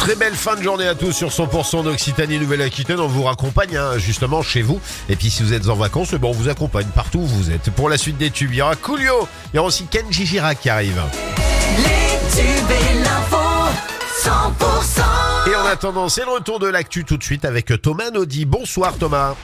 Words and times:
Très 0.00 0.14
belle 0.16 0.34
fin 0.34 0.56
de 0.56 0.62
journée 0.62 0.86
à 0.86 0.94
tous 0.94 1.12
sur 1.12 1.28
100% 1.28 1.84
d'Occitanie 1.84 2.38
Nouvelle-Aquitaine. 2.38 3.00
On 3.00 3.06
vous 3.06 3.22
raccompagne 3.22 3.76
hein, 3.76 3.96
justement 3.96 4.42
chez 4.42 4.60
vous. 4.60 4.78
Et 5.08 5.16
puis 5.16 5.30
si 5.30 5.42
vous 5.42 5.54
êtes 5.54 5.68
en 5.68 5.74
vacances, 5.74 6.10
eh 6.12 6.18
ben, 6.18 6.28
on 6.28 6.32
vous 6.32 6.50
accompagne 6.50 6.88
partout 6.94 7.20
où 7.20 7.26
vous 7.26 7.50
êtes. 7.50 7.70
Pour 7.70 7.88
la 7.88 7.96
suite 7.96 8.18
des 8.18 8.30
tubes, 8.30 8.52
il 8.52 8.58
y 8.58 8.62
aura 8.62 8.76
Coolio, 8.76 9.26
il 9.52 9.56
y 9.56 9.58
aura 9.58 9.68
aussi 9.68 9.86
Kenji 9.86 10.26
Girac 10.26 10.60
qui 10.60 10.68
arrive. 10.68 11.00
Les 11.78 12.36
tubes 12.36 12.70
et 12.70 12.98
l'info, 13.02 13.38
100% 14.22 15.50
Et 15.50 15.56
en 15.56 15.64
attendant, 15.64 16.10
c'est 16.10 16.24
le 16.24 16.32
retour 16.32 16.58
de 16.58 16.66
l'actu 16.66 17.04
tout 17.04 17.16
de 17.16 17.24
suite 17.24 17.46
avec 17.46 17.72
Thomas 17.80 18.10
Naudy. 18.10 18.44
Bonsoir 18.44 18.98
Thomas. 18.98 19.34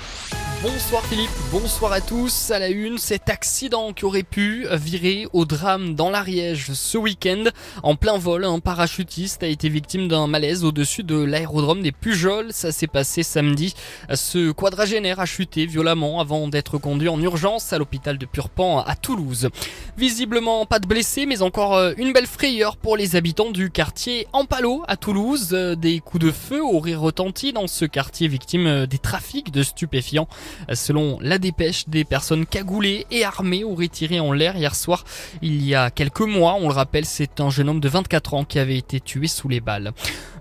Bonsoir 0.62 1.02
Philippe, 1.06 1.30
bonsoir 1.50 1.90
à 1.90 2.02
tous. 2.02 2.50
À 2.50 2.58
la 2.58 2.68
une, 2.68 2.98
cet 2.98 3.30
accident 3.30 3.94
qui 3.94 4.04
aurait 4.04 4.22
pu 4.22 4.66
virer 4.72 5.26
au 5.32 5.46
drame 5.46 5.94
dans 5.94 6.10
l'Ariège 6.10 6.72
ce 6.74 6.98
week-end. 6.98 7.44
En 7.82 7.96
plein 7.96 8.18
vol, 8.18 8.44
un 8.44 8.58
parachutiste 8.58 9.42
a 9.42 9.46
été 9.46 9.70
victime 9.70 10.06
d'un 10.06 10.26
malaise 10.26 10.62
au-dessus 10.62 11.02
de 11.02 11.16
l'aérodrome 11.16 11.80
des 11.80 11.92
Pujols. 11.92 12.52
Ça 12.52 12.72
s'est 12.72 12.88
passé 12.88 13.22
samedi. 13.22 13.74
Ce 14.12 14.50
quadragénaire 14.50 15.18
a 15.18 15.24
chuté 15.24 15.64
violemment 15.64 16.20
avant 16.20 16.46
d'être 16.46 16.76
conduit 16.76 17.08
en 17.08 17.22
urgence 17.22 17.72
à 17.72 17.78
l'hôpital 17.78 18.18
de 18.18 18.26
Purpan 18.26 18.80
à 18.80 18.96
Toulouse. 18.96 19.48
Visiblement 19.96 20.66
pas 20.66 20.78
de 20.78 20.86
blessés, 20.86 21.24
mais 21.24 21.40
encore 21.40 21.74
euh, 21.74 21.94
une 21.96 22.12
belle 22.12 22.26
frayeur 22.26 22.76
pour 22.76 22.98
les 22.98 23.16
habitants 23.16 23.50
du 23.50 23.70
quartier 23.70 24.26
Ampalo 24.34 24.82
à 24.88 24.98
Toulouse. 24.98 25.48
Euh, 25.52 25.74
Des 25.74 26.00
coups 26.00 26.22
de 26.22 26.30
feu 26.30 26.62
auraient 26.62 26.94
retenti 26.94 27.54
dans 27.54 27.66
ce 27.66 27.86
quartier 27.86 28.28
victime 28.28 28.66
euh, 28.66 28.86
des 28.86 28.98
trafics 28.98 29.50
de 29.50 29.62
stupéfiants. 29.62 30.28
Selon 30.72 31.18
la 31.20 31.38
dépêche, 31.38 31.88
des 31.88 32.04
personnes 32.04 32.46
cagoulées 32.46 33.06
et 33.10 33.24
armées 33.24 33.64
auraient 33.64 33.88
tiré 33.88 34.20
en 34.20 34.32
l'air 34.32 34.56
hier 34.56 34.74
soir. 34.74 35.04
Il 35.42 35.64
y 35.64 35.74
a 35.74 35.90
quelques 35.90 36.20
mois, 36.20 36.56
on 36.60 36.68
le 36.68 36.74
rappelle, 36.74 37.04
c'est 37.04 37.40
un 37.40 37.50
jeune 37.50 37.68
homme 37.68 37.80
de 37.80 37.88
24 37.88 38.34
ans 38.34 38.44
qui 38.44 38.58
avait 38.58 38.76
été 38.76 39.00
tué 39.00 39.26
sous 39.26 39.48
les 39.48 39.60
balles. 39.60 39.92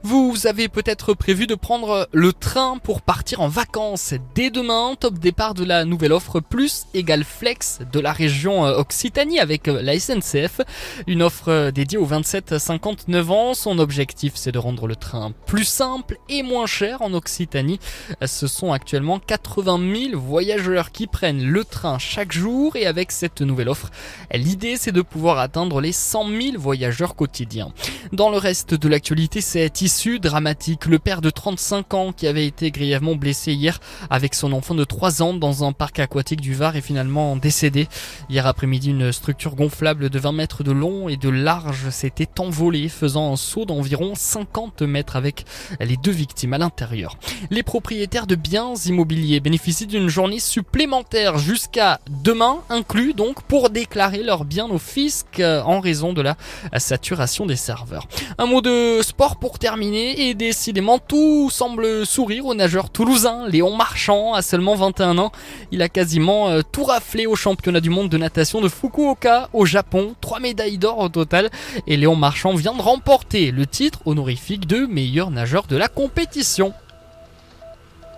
Vous 0.04 0.48
avez 0.48 0.70
peut-être 0.70 1.14
prévu 1.14 1.46
de 1.46 1.56
prendre 1.56 2.08
le 2.14 2.32
train 2.32 2.78
pour 2.78 3.02
partir 3.02 3.42
en 3.42 3.50
vacances 3.50 4.14
dès 4.34 4.50
demain. 4.50 4.96
Top 4.98 5.20
départ 5.20 5.54
de 5.54 5.66
la 5.66 5.84
nouvelle 5.84 6.14
offre 6.14 6.40
Plus 6.40 6.86
égale 6.94 7.26
Flex 7.26 7.80
de 7.92 8.00
la 8.00 8.14
région 8.14 8.66
euh, 8.66 8.78
Occitanie 8.78 9.40
avec 9.40 9.68
euh, 9.68 9.82
la 9.82 10.00
SNCF. 10.00 10.62
Une 11.06 11.22
offre 11.22 11.50
euh, 11.50 11.72
dédiée 11.72 11.98
aux 11.98 12.08
27-59 12.08 13.28
ans. 13.30 13.54
Son 13.54 13.78
objectif 13.78 14.34
c'est 14.36 14.54
de 14.54 14.58
rendre 14.58 14.88
le 14.88 14.96
train 14.96 15.34
plus 15.46 15.66
simple 15.66 16.18
et 16.30 16.44
moins 16.44 16.66
cher 16.66 17.02
en 17.02 17.14
Occitanie. 17.14 17.80
Ce 18.26 18.48
sont 18.48 18.72
actuellement 18.72 19.20
80 19.20 20.10
000 20.12 20.20
voyageurs 20.20 20.92
qui 20.92 21.08
prennent 21.08 21.44
le 21.44 21.66
train 21.66 22.00
chaque 22.00 22.32
jour 22.32 22.76
et 22.78 22.86
avec 22.86 23.12
cette 23.12 23.42
nouvelle 23.42 23.70
offre, 23.70 23.90
l'idée 24.34 24.78
c'est 24.78 24.92
de 24.92 25.02
pouvoir 25.02 25.40
atteindre 25.40 25.82
les 25.82 25.92
100 25.92 26.28
000 26.30 26.58
voyageurs 26.58 27.16
quotidiens. 27.16 27.72
Dans 28.12 28.30
le 28.30 28.38
reste 28.38 28.74
de 28.74 28.88
l'actualité, 28.88 29.42
c'est 29.42 29.62
issu 29.90 30.20
dramatique. 30.20 30.86
Le 30.86 31.00
père 31.00 31.20
de 31.20 31.32
35 31.32 31.94
ans 31.96 32.12
qui 32.12 32.28
avait 32.28 32.46
été 32.46 32.70
grièvement 32.70 33.16
blessé 33.16 33.54
hier 33.54 33.80
avec 34.12 34.36
son 34.36 34.54
enfant 34.54 34.76
de 34.76 34.84
3 34.84 35.24
ans 35.24 35.34
dans 35.34 35.64
un 35.64 35.72
parc 35.72 35.98
aquatique 35.98 36.42
du 36.42 36.54
Var 36.54 36.76
est 36.76 36.82
finalement 36.82 37.36
décédé. 37.36 37.88
Hier 38.30 38.46
après-midi, 38.46 38.92
une 38.92 39.12
structure 39.12 39.56
gonflable 39.56 40.12
de 40.12 40.20
20 40.20 40.32
mètres 40.34 40.64
de 40.64 40.72
long 40.72 41.10
et 41.10 41.18
de 41.18 41.30
large 41.30 41.90
s'était 41.90 42.40
envolée 42.40 42.88
faisant 42.88 43.34
un 43.34 43.36
saut 43.36 43.66
d'environ 43.66 44.14
50 44.14 44.84
mètres 44.84 45.16
avec 45.16 45.46
les 45.80 45.98
deux 45.98 46.12
victimes 46.12 46.54
à 46.54 46.60
l'intérieur. 46.60 47.18
Les 47.50 47.64
propriétaires 47.64 48.28
de 48.28 48.36
biens 48.36 48.76
immobiliers 48.86 49.40
bénéficient 49.40 49.88
d'une 49.88 50.08
journée 50.08 50.40
supplémentaire 50.40 51.40
jusqu'à 51.40 52.00
demain 52.24 52.60
inclus 52.70 53.16
donc 53.16 53.42
pour 53.42 53.72
déclarer 53.72 54.22
leurs 54.22 54.46
biens 54.46 54.70
au 54.70 54.78
fisc 54.78 55.40
euh, 55.40 55.64
en 55.64 55.80
raison 55.80 56.14
de 56.14 56.22
la 56.22 56.38
saturation 56.78 57.48
des 57.48 57.56
serveurs. 57.56 58.08
Un 58.38 58.46
mot 58.46 58.62
de 58.62 59.00
sport 59.02 59.38
pour 59.38 59.58
terminer 59.58 59.79
et 59.82 60.34
décidément 60.34 61.00
tout 61.00 61.50
semble 61.50 62.06
sourire 62.06 62.46
au 62.46 62.54
nageur 62.54 62.90
toulousain 62.90 63.48
Léon 63.48 63.76
Marchand 63.78 64.34
à 64.34 64.42
seulement 64.42 64.76
21 64.76 65.18
ans. 65.18 65.32
Il 65.72 65.82
a 65.82 65.88
quasiment 65.88 66.50
euh, 66.50 66.62
tout 66.70 66.84
raflé 66.84 67.26
au 67.26 67.38
championnat 67.38 67.80
du 67.80 67.90
monde 67.90 68.10
de 68.10 68.18
natation 68.18 68.60
de 68.60 68.68
Fukuoka 68.68 69.50
au 69.54 69.66
Japon, 69.66 70.16
trois 70.20 70.42
médailles 70.42 70.78
d'or 70.78 71.00
au 71.00 71.08
total 71.08 71.50
et 71.88 71.96
Léon 71.96 72.18
Marchand 72.18 72.54
vient 72.56 72.74
de 72.74 72.82
remporter 72.82 73.52
le 73.52 73.66
titre 73.66 74.00
honorifique 74.06 74.68
de 74.68 74.86
meilleur 74.86 75.32
nageur 75.32 75.66
de 75.66 75.78
la 75.78 75.88
compétition. 75.88 76.74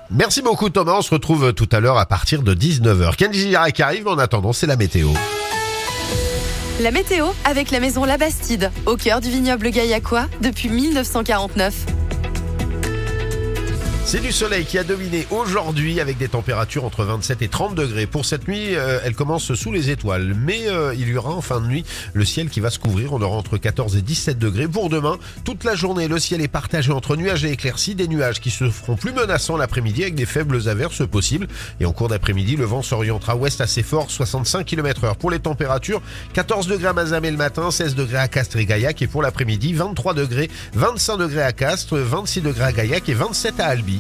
Merci 0.10 0.42
beaucoup 0.42 0.70
Thomas, 0.72 0.96
on 0.98 1.02
se 1.04 1.12
retrouve 1.12 1.54
tout 1.54 1.70
à 1.72 1.80
l'heure 1.80 2.00
à 2.00 2.08
partir 2.08 2.42
de 2.42 2.56
19h. 2.56 3.16
Kenji 3.18 3.50
Girac 3.50 3.80
arrive, 3.80 4.08
en 4.08 4.18
attendant 4.18 4.52
c'est 4.52 4.68
la 4.68 4.78
météo. 4.78 5.10
La 6.82 6.90
météo 6.90 7.28
avec 7.46 7.70
la 7.70 7.80
maison 7.80 8.06
La 8.06 8.18
Bastide, 8.18 8.72
au 8.88 8.96
cœur 8.96 9.22
du 9.22 9.30
vignoble 9.30 9.70
gaillacois 9.70 10.26
depuis 10.42 10.68
1949. 10.68 12.01
C'est 14.12 14.20
du 14.20 14.34
soleil 14.34 14.66
qui 14.66 14.78
a 14.78 14.84
dominé 14.84 15.26
aujourd'hui 15.32 16.02
avec 16.02 16.18
des 16.18 16.28
températures 16.28 16.84
entre 16.84 17.06
27 17.06 17.44
et 17.44 17.48
30 17.48 17.76
degrés. 17.76 18.08
Pour 18.08 18.26
cette 18.26 18.46
nuit, 18.46 18.76
euh, 18.76 19.00
elle 19.06 19.16
commence 19.16 19.54
sous 19.54 19.72
les 19.72 19.90
étoiles, 19.90 20.36
mais 20.38 20.68
euh, 20.68 20.94
il 20.94 21.08
y 21.08 21.16
aura 21.16 21.30
en 21.30 21.40
fin 21.40 21.62
de 21.62 21.68
nuit 21.68 21.86
le 22.12 22.26
ciel 22.26 22.50
qui 22.50 22.60
va 22.60 22.70
se 22.70 22.78
couvrir. 22.78 23.14
On 23.14 23.22
aura 23.22 23.38
entre 23.38 23.56
14 23.56 23.96
et 23.96 24.02
17 24.02 24.38
degrés. 24.38 24.68
Pour 24.68 24.90
demain, 24.90 25.18
toute 25.46 25.64
la 25.64 25.76
journée, 25.76 26.10
le 26.10 26.20
ciel 26.20 26.42
est 26.42 26.50
partagé 26.50 26.92
entre 26.92 27.16
nuages 27.16 27.46
et 27.46 27.52
éclaircies, 27.52 27.96
des 27.96 28.10
nuages 28.10 28.42
qui 28.42 28.50
se 28.50 28.70
feront 28.70 28.98
plus 28.98 29.14
menaçants 29.14 29.56
l'après-midi 29.56 30.02
avec 30.02 30.16
des 30.16 30.26
faibles 30.26 30.68
averses 30.68 31.08
possibles. 31.08 31.48
Et 31.80 31.86
en 31.86 31.94
cours 31.94 32.10
d'après-midi, 32.10 32.58
le 32.58 32.66
vent 32.66 32.82
s'orientera 32.82 33.38
ouest 33.38 33.62
assez 33.62 33.82
fort, 33.82 34.12
65 34.12 34.66
km 34.66 35.06
heure. 35.06 35.16
Pour 35.16 35.32
les 35.32 35.40
températures, 35.40 36.02
14 36.34 36.68
degrés 36.68 36.90
à 36.90 36.94
Mazamet 36.94 37.32
le 37.32 37.38
matin, 37.38 37.72
16 37.72 37.96
degrés 37.96 38.18
à 38.18 38.28
Castres 38.28 38.58
et 38.58 38.66
Gaillac. 38.66 39.02
Et 39.02 39.08
pour 39.08 39.22
l'après-midi, 39.22 39.72
23 39.72 40.16
degrés, 40.16 40.52
25 40.74 41.16
degrés 41.16 41.44
à 41.44 41.54
Castres, 41.54 41.96
26 41.96 42.42
degrés 42.42 42.66
à 42.66 42.72
Gaillac 42.74 43.08
et 43.08 43.14
27 43.14 43.58
à 43.62 43.68
Albi. 43.68 44.00